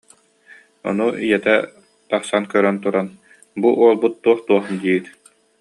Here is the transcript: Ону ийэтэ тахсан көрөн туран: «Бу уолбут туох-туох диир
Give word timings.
Ону 0.89 1.07
ийэтэ 1.25 1.55
тахсан 2.09 2.43
көрөн 2.51 2.77
туран: 2.83 3.07
«Бу 3.61 3.69
уолбут 3.81 4.13
туох-туох 4.23 4.65
диир 4.81 5.03